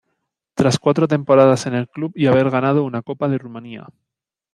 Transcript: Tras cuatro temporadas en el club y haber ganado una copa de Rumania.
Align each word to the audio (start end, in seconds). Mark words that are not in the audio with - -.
Tras 0.55 0.79
cuatro 0.79 1.07
temporadas 1.07 1.67
en 1.67 1.75
el 1.75 1.87
club 1.87 2.11
y 2.15 2.25
haber 2.25 2.49
ganado 2.49 2.83
una 2.85 3.03
copa 3.03 3.27
de 3.27 3.37
Rumania. 3.37 3.85